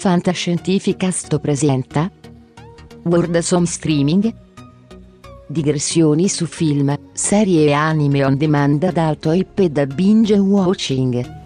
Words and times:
Fantascientificast 0.00 1.38
presenta 1.40 2.10
World 3.02 3.36
Song 3.40 3.66
Streaming 3.66 4.34
Digressioni 5.46 6.26
su 6.30 6.46
film, 6.46 6.98
serie 7.12 7.66
e 7.66 7.72
anime 7.72 8.24
on 8.24 8.38
demand 8.38 8.82
ad 8.82 8.96
alto 8.96 9.30
hype 9.30 9.64
e 9.64 9.68
da 9.68 9.84
binge 9.84 10.38
watching. 10.38 11.39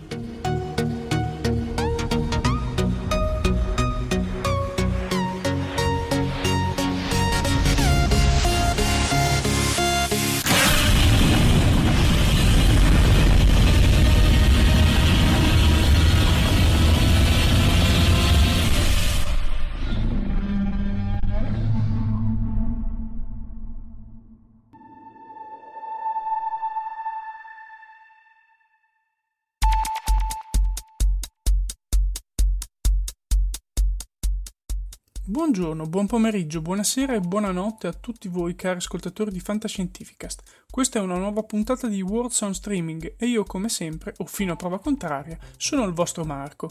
Buongiorno, 35.27 35.87
buon 35.87 36.06
pomeriggio, 36.06 36.60
buonasera 36.60 37.15
e 37.15 37.21
buonanotte 37.21 37.87
a 37.87 37.94
tutti 37.94 38.28
voi 38.28 38.54
cari 38.54 38.76
ascoltatori 38.76 39.31
di 39.31 39.41
Fantascientificast. 39.41 40.43
Questa 40.71 40.99
è 40.99 41.03
una 41.03 41.16
nuova 41.16 41.43
puntata 41.44 41.88
di 41.88 42.03
World 42.03 42.31
Sound 42.31 42.54
Streaming 42.54 43.15
e 43.16 43.25
io 43.25 43.43
come 43.44 43.71
sempre, 43.71 44.12
o 44.19 44.26
fino 44.26 44.53
a 44.53 44.56
prova 44.56 44.78
contraria, 44.78 45.38
sono 45.56 45.84
il 45.84 45.94
vostro 45.94 46.26
Marco. 46.26 46.69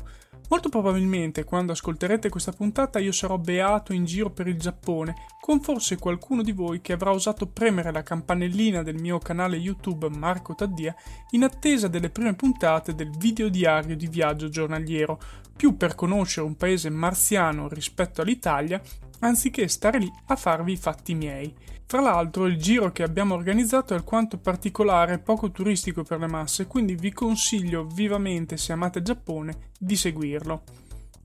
Molto 0.50 0.70
probabilmente 0.70 1.46
quando 1.46 1.72
ascolterete 1.72 2.30
questa 2.30 2.52
puntata 2.52 3.00
io 3.00 3.12
sarò 3.12 3.40
beato 3.40 3.92
in 3.92 4.06
giro 4.06 4.30
per 4.30 4.46
il 4.48 4.60
Giappone, 4.60 5.16
con 5.42 5.60
forse 5.60 5.98
qualcuno 5.98 6.44
di 6.44 6.52
voi 6.52 6.80
che 6.80 6.94
avrà 6.94 7.10
osato 7.10 7.48
premere 7.48 7.92
la 7.92 8.04
campanellina 8.04 8.84
del 8.84 9.02
mio 9.02 9.18
canale 9.18 9.58
YouTube 9.58 10.10
Marco 10.10 10.54
Taddia 10.54 10.96
in 11.32 11.44
attesa 11.44 11.88
delle 11.88 12.12
prime 12.12 12.36
puntate 12.36 12.94
del 12.94 13.10
video 13.18 13.50
diario 13.50 13.96
di 13.96 14.06
viaggio 14.06 14.50
giornaliero, 14.50 15.20
più 15.56 15.78
per 15.78 15.96
conoscere 15.96 16.46
un 16.46 16.56
paese 16.56 16.90
marziano 16.90 17.68
rispetto 17.68 18.22
all'Italia, 18.22 18.82
anziché 19.20 19.68
stare 19.68 20.00
lì 20.00 20.12
a 20.28 20.36
farvi 20.36 20.74
i 20.74 20.78
fatti 20.78 21.14
miei. 21.14 21.54
Tra 21.86 22.02
l'altro 22.02 22.46
il 22.46 22.58
giro 22.58 22.92
che 22.92 23.04
abbiamo 23.04 23.36
organizzato 23.36 23.94
è 23.94 23.98
alquanto 23.98 24.38
particolare 24.38 25.14
e 25.14 25.20
poco 25.20 25.52
turistico 25.52 26.04
per 26.04 26.20
le 26.20 26.28
masse, 26.28 26.66
quindi 26.66 26.96
vi 26.96 27.14
consiglio 27.14 27.86
vivamente, 27.86 28.58
se 28.58 28.74
amate 28.74 29.02
Giappone, 29.02 29.72
di 29.78 29.96
seguirlo. 29.96 30.64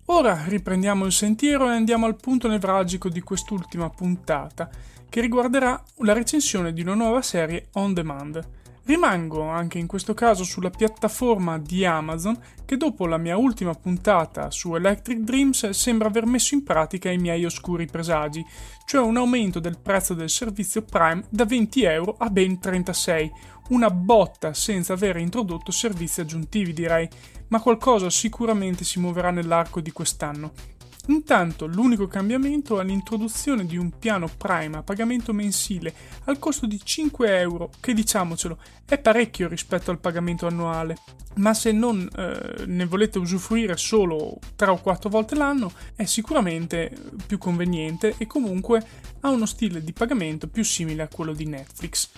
Ora 0.07 0.45
riprendiamo 0.47 1.05
il 1.05 1.13
sentiero 1.13 1.71
e 1.71 1.75
andiamo 1.75 2.07
al 2.07 2.17
punto 2.17 2.49
nevralgico 2.49 3.09
di 3.09 3.21
quest'ultima 3.21 3.91
puntata, 3.91 4.71
che 5.09 5.21
riguarderà 5.21 5.83
la 5.99 6.13
recensione 6.13 6.73
di 6.73 6.83
una 6.83 6.95
nuova 6.95 7.23
serie 7.23 7.69
on 7.73 7.95
demand. 7.95 8.47
Rimango 8.89 9.43
anche 9.43 9.77
in 9.77 9.87
questo 9.87 10.15
caso 10.15 10.45
sulla 10.45 10.71
piattaforma 10.71 11.59
di 11.59 11.85
Amazon 11.85 12.35
che 12.65 12.79
dopo 12.79 13.07
la 13.07 13.19
mia 13.19 13.37
ultima 13.37 13.75
puntata 13.75 14.51
su 14.51 14.75
Electric 14.75 15.19
Dreams 15.19 15.69
sembra 15.69 16.09
aver 16.09 16.25
messo 16.25 16.55
in 16.55 16.65
pratica 16.65 17.11
i 17.11 17.19
miei 17.19 17.45
oscuri 17.45 17.85
presagi, 17.85 18.43
cioè 18.87 19.03
un 19.03 19.19
aumento 19.19 19.61
del 19.61 19.79
prezzo 19.79 20.15
del 20.15 20.31
servizio 20.31 20.81
Prime 20.81 21.23
da 21.29 21.45
20 21.45 21.83
euro 21.83 22.17
a 22.17 22.31
ben 22.31 22.59
36, 22.59 23.31
una 23.69 23.91
botta 23.91 24.55
senza 24.55 24.95
aver 24.95 25.19
introdotto 25.19 25.71
servizi 25.71 26.23
aggiuntivi 26.23 26.73
direi, 26.73 27.07
ma 27.49 27.61
qualcosa 27.61 28.09
sicuramente 28.09 28.85
si 28.85 29.01
muoverà 29.01 29.31
nell'arco 29.31 29.83
di 29.83 29.93
quest'anno. 29.93 30.78
Intanto 31.09 31.67
l'unico 31.67 32.07
cambiamento 32.07 32.81
è 32.81 32.85
l'introduzione 32.85 33.65
di 33.65 33.79
un 33.79 33.99
piano 33.99 34.29
Prime 34.29 34.77
a 34.77 34.83
pagamento 34.83 35.33
mensile 35.33 35.95
al 36.25 36.39
costo 36.39 36.67
di 36.67 36.79
5 36.83 37.39
euro, 37.39 37.71
che 37.81 37.95
diciamocelo 37.95 38.59
è 38.85 38.99
parecchio 38.99 39.49
rispetto 39.49 39.91
al 39.91 40.01
pagamento 40.01 40.47
annuale, 40.47 40.99
ma 41.37 41.55
se 41.55 41.73
non 41.73 42.07
eh, 42.15 42.67
ne 42.67 42.85
volete 42.85 43.19
usufruire 43.19 43.77
solo 43.79 44.39
3 44.55 44.71
o 44.71 44.81
4 44.81 45.09
volte 45.09 45.35
l'anno 45.35 45.73
è 45.97 46.05
sicuramente 46.05 46.93
più 47.27 47.39
conveniente 47.39 48.15
e 48.19 48.27
comunque 48.27 48.83
ha 49.21 49.31
uno 49.31 49.47
stile 49.47 49.83
di 49.83 49.95
pagamento 49.95 50.47
più 50.47 50.63
simile 50.63 51.03
a 51.03 51.09
quello 51.09 51.33
di 51.33 51.47
Netflix. 51.47 52.11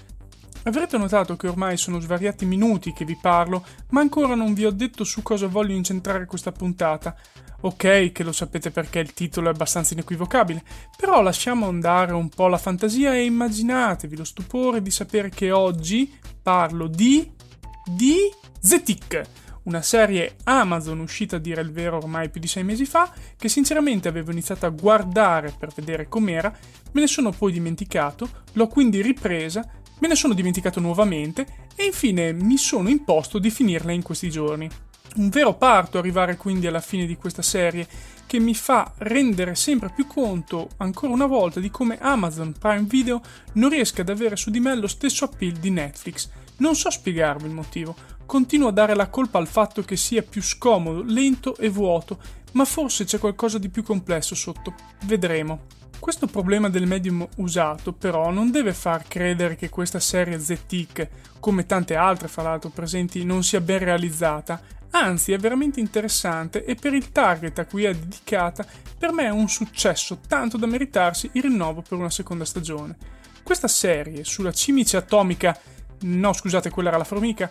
Avrete 0.64 0.98
notato 0.98 1.36
che 1.36 1.48
ormai 1.48 1.78
sono 1.78 2.00
svariati 2.00 2.44
minuti 2.44 2.92
che 2.92 3.06
vi 3.06 3.16
parlo, 3.20 3.64
ma 3.90 4.00
ancora 4.00 4.34
non 4.34 4.52
vi 4.52 4.66
ho 4.66 4.70
detto 4.70 5.04
su 5.04 5.22
cosa 5.22 5.46
voglio 5.46 5.74
incentrare 5.74 6.26
questa 6.26 6.52
puntata. 6.52 7.16
Ok, 7.62 8.12
che 8.12 8.22
lo 8.22 8.32
sapete 8.32 8.70
perché 8.70 8.98
il 8.98 9.12
titolo 9.12 9.48
è 9.48 9.52
abbastanza 9.52 9.94
inequivocabile, 9.94 10.62
però 10.96 11.22
lasciamo 11.22 11.68
andare 11.68 12.12
un 12.12 12.28
po' 12.28 12.46
la 12.46 12.58
fantasia 12.58 13.14
e 13.14 13.24
immaginatevi 13.24 14.16
lo 14.16 14.24
stupore 14.24 14.82
di 14.82 14.90
sapere 14.90 15.30
che 15.30 15.50
oggi 15.50 16.12
parlo 16.42 16.86
di. 16.86 17.30
di. 17.84 18.16
Zetic, 18.62 19.22
una 19.62 19.80
serie 19.80 20.36
Amazon 20.44 21.00
uscita 21.00 21.36
a 21.36 21.38
dire 21.38 21.62
il 21.62 21.72
vero 21.72 21.96
ormai 21.96 22.28
più 22.28 22.40
di 22.40 22.46
sei 22.46 22.64
mesi 22.64 22.84
fa, 22.84 23.12
che 23.36 23.48
sinceramente 23.48 24.08
avevo 24.08 24.30
iniziato 24.30 24.66
a 24.66 24.70
guardare 24.70 25.54
per 25.58 25.70
vedere 25.74 26.08
com'era, 26.08 26.54
me 26.92 27.00
ne 27.00 27.06
sono 27.06 27.30
poi 27.30 27.52
dimenticato, 27.52 28.28
l'ho 28.52 28.66
quindi 28.68 29.02
ripresa, 29.02 29.79
me 30.00 30.08
ne 30.08 30.14
sono 30.14 30.34
dimenticato 30.34 30.80
nuovamente 30.80 31.46
e 31.74 31.84
infine 31.84 32.32
mi 32.32 32.56
sono 32.56 32.88
imposto 32.88 33.38
di 33.38 33.50
finirla 33.50 33.92
in 33.92 34.02
questi 34.02 34.28
giorni. 34.28 34.68
Un 35.16 35.28
vero 35.28 35.54
parto 35.54 35.98
arrivare 35.98 36.36
quindi 36.36 36.66
alla 36.66 36.80
fine 36.80 37.06
di 37.06 37.16
questa 37.16 37.42
serie 37.42 37.86
che 38.26 38.38
mi 38.38 38.54
fa 38.54 38.92
rendere 38.98 39.56
sempre 39.56 39.90
più 39.92 40.06
conto, 40.06 40.68
ancora 40.76 41.12
una 41.12 41.26
volta, 41.26 41.58
di 41.58 41.68
come 41.68 41.98
Amazon 41.98 42.54
Prime 42.56 42.86
Video 42.86 43.20
non 43.54 43.70
riesca 43.70 44.02
ad 44.02 44.08
avere 44.08 44.36
su 44.36 44.50
di 44.50 44.60
me 44.60 44.76
lo 44.76 44.86
stesso 44.86 45.24
appeal 45.24 45.54
di 45.54 45.70
Netflix. 45.70 46.28
Non 46.58 46.76
so 46.76 46.90
spiegarvi 46.90 47.46
il 47.46 47.52
motivo. 47.52 47.96
Continuo 48.26 48.68
a 48.68 48.72
dare 48.72 48.94
la 48.94 49.08
colpa 49.08 49.38
al 49.38 49.48
fatto 49.48 49.82
che 49.82 49.96
sia 49.96 50.22
più 50.22 50.40
scomodo, 50.42 51.02
lento 51.02 51.56
e 51.56 51.68
vuoto, 51.68 52.20
ma 52.52 52.64
forse 52.64 53.04
c'è 53.04 53.18
qualcosa 53.18 53.58
di 53.58 53.68
più 53.68 53.82
complesso 53.82 54.36
sotto. 54.36 54.74
Vedremo. 55.06 55.79
Questo 56.00 56.26
problema 56.26 56.70
del 56.70 56.86
medium 56.86 57.26
usato, 57.36 57.92
però, 57.92 58.30
non 58.30 58.50
deve 58.50 58.72
far 58.72 59.06
credere 59.06 59.54
che 59.54 59.68
questa 59.68 60.00
serie 60.00 60.40
ZTIC, 60.40 61.08
come 61.38 61.66
tante 61.66 61.94
altre 61.94 62.26
fra 62.26 62.42
l'altro 62.42 62.70
presenti, 62.70 63.22
non 63.22 63.44
sia 63.44 63.60
ben 63.60 63.78
realizzata, 63.78 64.60
Anzi, 64.92 65.32
è 65.32 65.38
veramente 65.38 65.78
interessante 65.78 66.64
e 66.64 66.74
per 66.74 66.94
il 66.94 67.12
target 67.12 67.60
a 67.60 67.66
cui 67.66 67.84
è 67.84 67.94
dedicata, 67.94 68.66
per 68.98 69.12
me 69.12 69.24
è 69.24 69.30
un 69.30 69.48
successo 69.48 70.18
tanto 70.26 70.56
da 70.56 70.66
meritarsi 70.66 71.30
il 71.34 71.42
rinnovo 71.42 71.82
per 71.82 71.96
una 71.96 72.10
seconda 72.10 72.44
stagione. 72.44 72.96
Questa 73.44 73.68
serie 73.68 74.24
sulla 74.24 74.52
cimice 74.52 74.96
atomica, 74.96 75.56
no 76.00 76.32
scusate, 76.32 76.70
quella 76.70 76.88
era 76.88 76.98
la 76.98 77.04
formica, 77.04 77.48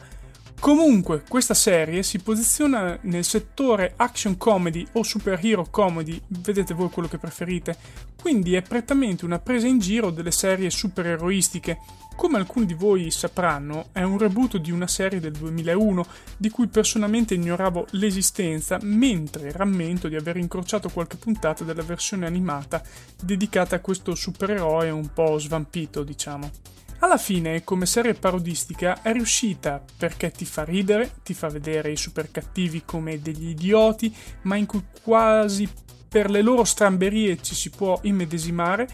Comunque, 0.60 1.24
questa 1.28 1.54
serie 1.54 2.04
si 2.04 2.19
posiziona 2.19 2.98
nel 3.04 3.24
settore 3.24 3.94
action 3.96 4.38
comedy 4.38 4.86
o 4.94 5.04
superhero 5.04 5.68
comedy, 5.69 6.22
vedete 6.28 6.74
voi 6.74 6.90
quello 6.90 7.07
che 7.07 7.18
preferite, 7.18 7.78
quindi 8.22 8.56
è 8.56 8.62
prettamente 8.62 9.24
una 9.25 9.40
presa 9.40 9.68
in 9.68 9.80
giro 9.80 10.10
delle 10.10 10.31
serie 10.31 10.69
supereroistiche. 10.69 11.80
Come 12.16 12.38
alcuni 12.38 12.66
di 12.66 12.74
voi 12.74 13.10
sapranno, 13.12 13.88
è 13.94 14.01
un 14.01 14.18
reboot 14.18 14.57
di 14.57 14.72
una 14.72 14.88
serie 14.88 15.22
del 15.22 15.31
2001 15.31 16.06
di 16.36 16.50
cui 16.50 16.68
personalmente 16.68 17.34
ignoravo 17.34 17.88
l'esistenza, 17.92 18.78
mentre 18.81 19.54
rammento 19.54 20.10
di 20.10 20.18
aver 20.18 20.36
incrociato 20.36 20.90
qualche 20.90 21.16
puntata 21.16 21.63
della 21.63 21.84
versione 21.84 22.25
animata 22.25 22.84
dedicata 23.24 23.78
a 23.78 23.80
questo 23.80 24.16
supereroe 24.16 24.90
un 24.90 25.13
po' 25.13 25.40
svampito, 25.40 26.04
diciamo. 26.04 26.52
Alla 27.01 27.18
fine, 27.18 27.63
come 27.63 27.86
serie 27.86 28.13
parodistica, 28.13 29.01
è 29.01 29.13
riuscita 29.13 29.81
perché 29.98 30.31
ti 30.31 30.44
fa 30.44 30.66
ridere, 30.66 31.13
ti 31.24 31.34
fa 31.34 31.48
vedere 31.48 31.92
i 31.92 31.96
super 31.96 32.30
cattivi 32.30 32.84
come 32.84 33.22
degli 33.22 33.50
idioti, 33.50 34.13
ma 34.44 34.57
in 34.57 34.66
cui 34.66 34.84
quasi 35.01 35.68
per 36.10 36.30
le 36.30 36.42
loro 36.42 36.66
stramberie 36.66 37.42
ci 37.42 37.56
si 37.56 37.69
può 37.69 37.98
immedesimare 38.04 38.88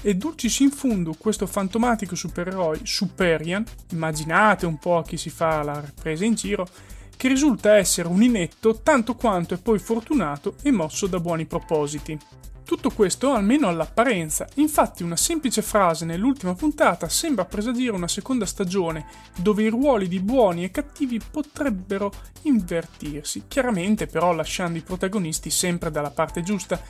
e 0.00 0.16
dulcis 0.16 0.58
in 0.58 0.70
fundo 0.70 1.14
questo 1.16 1.46
fantomatico 1.46 2.16
supereroe 2.16 2.80
Superian, 2.82 3.64
immaginate 3.90 4.66
un 4.66 4.78
po' 4.78 4.96
a 4.96 5.04
chi 5.04 5.16
si 5.16 5.30
fa 5.30 5.62
la 5.62 5.84
presa 6.00 6.24
in 6.24 6.34
giro, 6.34 6.66
che 7.16 7.28
risulta 7.28 7.76
essere 7.76 8.08
un 8.08 8.22
inetto 8.22 8.80
tanto 8.82 9.14
quanto 9.14 9.54
è 9.54 9.58
poi 9.58 9.78
fortunato 9.78 10.56
e 10.62 10.72
mosso 10.72 11.06
da 11.06 11.20
buoni 11.20 11.46
propositi. 11.46 12.18
Tutto 12.64 12.90
questo 12.90 13.32
almeno 13.32 13.68
all'apparenza, 13.68 14.46
infatti 14.54 15.02
una 15.02 15.16
semplice 15.16 15.62
frase 15.62 16.04
nell'ultima 16.04 16.54
puntata 16.54 17.08
sembra 17.08 17.44
presagire 17.44 17.92
una 17.92 18.08
seconda 18.08 18.46
stagione 18.46 19.06
dove 19.36 19.64
i 19.64 19.68
ruoli 19.68 20.08
di 20.08 20.20
buoni 20.20 20.64
e 20.64 20.70
cattivi 20.70 21.20
potrebbero 21.30 22.12
invertirsi, 22.42 23.44
chiaramente 23.48 24.06
però 24.06 24.32
lasciando 24.32 24.78
i 24.78 24.82
protagonisti 24.82 25.50
sempre 25.50 25.90
dalla 25.90 26.10
parte 26.10 26.42
giusta. 26.42 26.80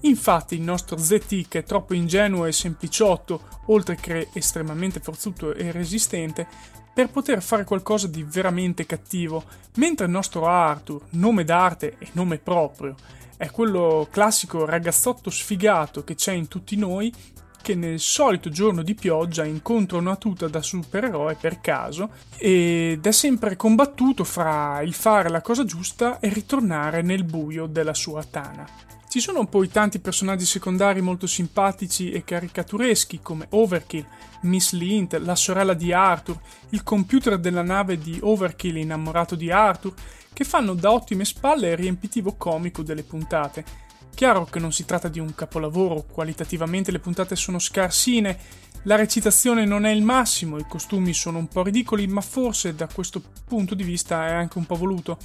Infatti 0.00 0.54
il 0.54 0.60
nostro 0.60 0.98
ZT 0.98 1.48
che 1.48 1.60
è 1.60 1.64
troppo 1.64 1.94
ingenuo 1.94 2.44
e 2.44 2.52
sempliciotto, 2.52 3.62
oltre 3.66 3.96
che 3.96 4.28
estremamente 4.34 5.00
forzuto 5.00 5.54
e 5.54 5.72
resistente, 5.72 6.46
per 6.94 7.10
poter 7.10 7.42
fare 7.42 7.64
qualcosa 7.64 8.06
di 8.06 8.22
veramente 8.22 8.86
cattivo, 8.86 9.42
mentre 9.74 10.06
il 10.06 10.12
nostro 10.12 10.46
Arthur, 10.46 11.02
nome 11.10 11.44
d'arte 11.44 11.96
e 11.98 12.08
nome 12.12 12.38
proprio, 12.38 12.94
è 13.36 13.50
quello 13.50 14.06
classico 14.10 14.64
ragazzotto 14.64 15.28
sfigato 15.28 16.04
che 16.04 16.14
c'è 16.14 16.32
in 16.32 16.46
tutti 16.46 16.76
noi 16.76 17.12
che 17.60 17.74
nel 17.74 17.98
solito 17.98 18.50
giorno 18.50 18.82
di 18.82 18.94
pioggia 18.94 19.44
incontra 19.44 19.96
una 19.96 20.16
tuta 20.16 20.48
da 20.48 20.60
supereroe 20.60 21.34
per 21.34 21.62
caso 21.62 22.10
ed 22.36 23.04
è 23.04 23.10
sempre 23.10 23.56
combattuto 23.56 24.22
fra 24.22 24.82
il 24.82 24.92
fare 24.92 25.30
la 25.30 25.40
cosa 25.40 25.64
giusta 25.64 26.20
e 26.20 26.28
ritornare 26.28 27.00
nel 27.00 27.24
buio 27.24 27.66
della 27.66 27.94
sua 27.94 28.22
tana. 28.22 28.68
Ci 29.14 29.20
sono 29.20 29.46
poi 29.46 29.68
tanti 29.68 30.00
personaggi 30.00 30.44
secondari 30.44 31.00
molto 31.00 31.28
simpatici 31.28 32.10
e 32.10 32.24
caricatureschi 32.24 33.20
come 33.22 33.46
Overkill, 33.50 34.04
Miss 34.40 34.72
Lint, 34.72 35.14
la 35.18 35.36
sorella 35.36 35.72
di 35.72 35.92
Arthur, 35.92 36.36
il 36.70 36.82
computer 36.82 37.38
della 37.38 37.62
nave 37.62 37.96
di 37.96 38.18
Overkill 38.20 38.78
innamorato 38.78 39.36
di 39.36 39.52
Arthur, 39.52 39.94
che 40.32 40.42
fanno 40.42 40.74
da 40.74 40.90
ottime 40.90 41.24
spalle 41.24 41.70
il 41.70 41.76
riempitivo 41.76 42.34
comico 42.34 42.82
delle 42.82 43.04
puntate. 43.04 43.64
Chiaro 44.12 44.46
che 44.46 44.58
non 44.58 44.72
si 44.72 44.84
tratta 44.84 45.06
di 45.06 45.20
un 45.20 45.32
capolavoro, 45.32 46.06
qualitativamente 46.10 46.90
le 46.90 46.98
puntate 46.98 47.36
sono 47.36 47.60
scarsine, 47.60 48.36
la 48.82 48.96
recitazione 48.96 49.64
non 49.64 49.86
è 49.86 49.92
il 49.92 50.02
massimo, 50.02 50.58
i 50.58 50.66
costumi 50.68 51.14
sono 51.14 51.38
un 51.38 51.46
po' 51.46 51.62
ridicoli, 51.62 52.08
ma 52.08 52.20
forse 52.20 52.74
da 52.74 52.88
questo 52.92 53.22
punto 53.46 53.76
di 53.76 53.84
vista 53.84 54.26
è 54.26 54.32
anche 54.32 54.58
un 54.58 54.66
po' 54.66 54.74
voluto 54.74 55.18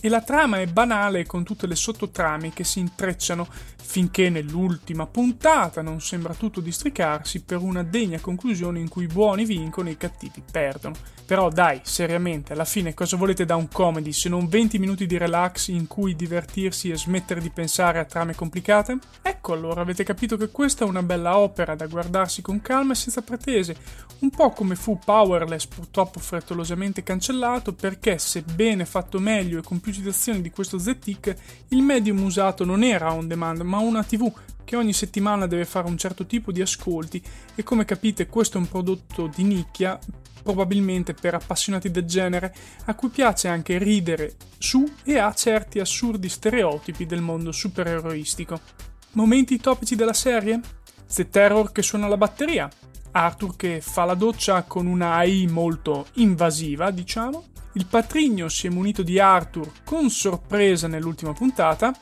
e 0.00 0.08
la 0.08 0.22
trama 0.22 0.60
è 0.60 0.66
banale 0.66 1.26
con 1.26 1.44
tutte 1.44 1.66
le 1.66 1.74
sottotrame 1.74 2.52
che 2.52 2.64
si 2.64 2.78
intrecciano 2.78 3.46
finché 3.84 4.30
nell'ultima 4.30 5.06
puntata 5.06 5.82
non 5.82 6.00
sembra 6.00 6.34
tutto 6.34 6.60
districarsi 6.60 7.42
per 7.42 7.58
una 7.58 7.82
degna 7.82 8.18
conclusione 8.18 8.80
in 8.80 8.88
cui 8.88 9.04
i 9.04 9.08
buoni 9.08 9.44
vincono 9.44 9.88
e 9.88 9.92
i 9.92 9.96
cattivi 9.96 10.42
perdono. 10.50 10.96
Però 11.26 11.48
dai, 11.48 11.80
seriamente, 11.84 12.52
alla 12.52 12.66
fine 12.66 12.92
cosa 12.92 13.16
volete 13.16 13.46
da 13.46 13.56
un 13.56 13.68
comedy 13.68 14.12
se 14.12 14.28
non 14.28 14.46
20 14.46 14.78
minuti 14.78 15.06
di 15.06 15.16
relax 15.16 15.68
in 15.68 15.86
cui 15.86 16.14
divertirsi 16.14 16.90
e 16.90 16.98
smettere 16.98 17.40
di 17.40 17.50
pensare 17.50 17.98
a 17.98 18.04
trame 18.04 18.34
complicate? 18.34 18.98
Ecco 19.22 19.54
allora, 19.54 19.80
avete 19.80 20.04
capito 20.04 20.36
che 20.36 20.50
questa 20.50 20.84
è 20.84 20.88
una 20.88 21.02
bella 21.02 21.38
opera 21.38 21.74
da 21.74 21.86
guardarsi 21.86 22.42
con 22.42 22.60
calma 22.60 22.92
e 22.92 22.96
senza 22.96 23.22
pretese, 23.22 23.76
un 24.18 24.30
po' 24.30 24.50
come 24.50 24.74
fu 24.74 24.98
Powerless 25.02 25.66
purtroppo 25.66 26.20
frettolosamente 26.20 27.02
cancellato 27.02 27.72
perché 27.72 28.18
sebbene 28.18 28.84
fatto 28.84 29.18
meglio 29.18 29.58
e 29.58 29.62
con 29.62 29.73
citazioni 29.82 30.40
di 30.40 30.50
questo 30.50 30.78
ZTIC, 30.78 31.36
il 31.68 31.82
medium 31.82 32.22
usato 32.22 32.64
non 32.64 32.82
era 32.82 33.12
on 33.12 33.26
demand 33.26 33.60
ma 33.60 33.78
una 33.78 34.02
TV 34.02 34.32
che 34.64 34.76
ogni 34.76 34.92
settimana 34.92 35.46
deve 35.46 35.64
fare 35.64 35.86
un 35.86 35.98
certo 35.98 36.26
tipo 36.26 36.50
di 36.50 36.60
ascolti 36.60 37.22
e 37.54 37.62
come 37.62 37.84
capite 37.84 38.26
questo 38.26 38.56
è 38.56 38.60
un 38.60 38.68
prodotto 38.68 39.26
di 39.26 39.44
nicchia 39.44 39.98
probabilmente 40.42 41.14
per 41.14 41.34
appassionati 41.34 41.90
del 41.90 42.04
genere 42.04 42.54
a 42.84 42.94
cui 42.94 43.08
piace 43.08 43.48
anche 43.48 43.78
ridere 43.78 44.34
su 44.58 44.86
e 45.02 45.18
ha 45.18 45.32
certi 45.32 45.80
assurdi 45.80 46.28
stereotipi 46.28 47.06
del 47.06 47.22
mondo 47.22 47.50
supereroistico. 47.50 48.60
Momenti 49.12 49.58
topici 49.58 49.96
della 49.96 50.12
serie? 50.12 50.60
The 51.12 51.28
Terror 51.28 51.72
che 51.72 51.82
suona 51.82 52.08
la 52.08 52.16
batteria, 52.16 52.68
Arthur 53.12 53.56
che 53.56 53.80
fa 53.80 54.04
la 54.04 54.14
doccia 54.14 54.62
con 54.64 54.86
una 54.86 55.14
AI 55.14 55.46
molto 55.46 56.08
invasiva, 56.14 56.90
diciamo, 56.90 57.44
il 57.74 57.86
patrigno 57.86 58.48
si 58.48 58.66
è 58.66 58.70
munito 58.70 59.02
di 59.02 59.18
Arthur 59.18 59.70
con 59.84 60.08
sorpresa 60.10 60.86
nell'ultima 60.86 61.32
puntata, 61.32 61.92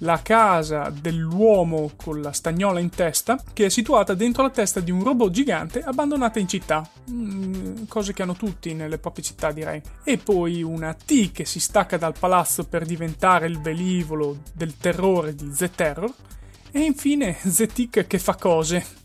la 0.00 0.20
casa 0.22 0.90
dell'uomo 0.90 1.92
con 1.96 2.20
la 2.20 2.32
stagnola 2.32 2.80
in 2.80 2.90
testa, 2.90 3.42
che 3.52 3.66
è 3.66 3.68
situata 3.68 4.14
dentro 4.14 4.42
la 4.42 4.50
testa 4.50 4.80
di 4.80 4.90
un 4.90 5.02
robot 5.02 5.30
gigante 5.30 5.82
abbandonata 5.82 6.38
in 6.38 6.46
città. 6.46 6.88
Mm, 7.10 7.84
cose 7.88 8.12
che 8.12 8.22
hanno 8.22 8.34
tutti 8.34 8.74
nelle 8.74 8.98
proprie 8.98 9.24
città, 9.24 9.52
direi. 9.52 9.80
E 10.04 10.18
poi 10.18 10.62
una 10.62 10.94
T 10.94 11.32
che 11.32 11.44
si 11.44 11.60
stacca 11.60 11.96
dal 11.96 12.14
palazzo 12.18 12.64
per 12.64 12.84
diventare 12.84 13.46
il 13.46 13.60
velivolo 13.60 14.42
del 14.52 14.76
terrore 14.76 15.34
di 15.34 15.50
The 15.50 15.70
Terror. 15.70 16.12
E 16.70 16.80
infine 16.80 17.36
Zetic 17.42 18.06
che 18.06 18.18
fa 18.18 18.34
cose. 18.34 19.04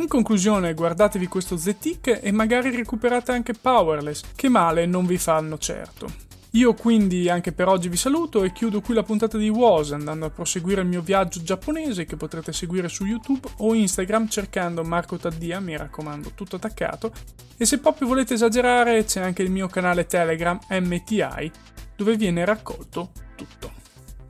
In 0.00 0.08
conclusione, 0.08 0.74
guardatevi 0.74 1.28
questo 1.28 1.56
ZTIC 1.56 2.18
e 2.20 2.32
magari 2.32 2.74
recuperate 2.74 3.30
anche 3.30 3.52
Powerless, 3.54 4.22
che 4.34 4.48
male 4.48 4.86
non 4.86 5.06
vi 5.06 5.18
fanno 5.18 5.56
certo. 5.56 6.10
Io 6.54 6.74
quindi 6.74 7.28
anche 7.28 7.52
per 7.52 7.68
oggi 7.68 7.88
vi 7.88 7.96
saluto 7.96 8.42
e 8.42 8.52
chiudo 8.52 8.80
qui 8.80 8.94
la 8.94 9.04
puntata 9.04 9.38
di 9.38 9.48
Was 9.48 9.92
andando 9.92 10.26
a 10.26 10.30
proseguire 10.30 10.80
il 10.80 10.88
mio 10.88 11.00
viaggio 11.00 11.42
giapponese 11.42 12.04
che 12.04 12.16
potrete 12.16 12.52
seguire 12.52 12.88
su 12.88 13.04
YouTube 13.04 13.48
o 13.58 13.72
Instagram 13.72 14.28
cercando 14.28 14.82
Marco 14.82 15.16
Taddia, 15.16 15.60
mi 15.60 15.76
raccomando, 15.76 16.32
tutto 16.34 16.56
attaccato. 16.56 17.12
E 17.56 17.64
se 17.64 17.78
proprio 17.78 18.08
volete 18.08 18.34
esagerare 18.34 19.04
c'è 19.04 19.20
anche 19.20 19.42
il 19.42 19.50
mio 19.50 19.68
canale 19.68 20.06
Telegram 20.06 20.58
MTI 20.70 21.50
dove 21.96 22.16
viene 22.16 22.44
raccolto 22.44 23.10
tutto. 23.36 23.73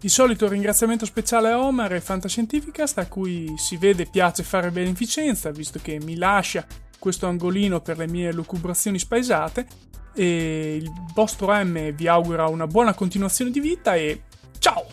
Il 0.04 0.10
solito 0.10 0.46
ringraziamento 0.46 1.06
speciale 1.06 1.50
a 1.50 1.58
Omar 1.58 1.94
e 1.94 2.00
Fantascientificast 2.02 2.98
a 2.98 3.06
cui 3.06 3.54
si 3.56 3.78
vede 3.78 4.04
piace 4.04 4.42
fare 4.42 4.70
beneficenza 4.70 5.50
visto 5.50 5.78
che 5.82 5.98
mi 5.98 6.16
lascia 6.16 6.66
questo 6.98 7.26
angolino 7.26 7.80
per 7.80 7.96
le 7.96 8.06
mie 8.06 8.30
lucubrazioni 8.30 8.98
spaesate 8.98 9.66
e 10.14 10.76
il 10.76 10.92
vostro 11.14 11.54
M 11.54 11.90
vi 11.92 12.06
augura 12.06 12.48
una 12.48 12.66
buona 12.66 12.92
continuazione 12.92 13.50
di 13.50 13.60
vita 13.60 13.94
e 13.94 14.24
ciao! 14.58 14.84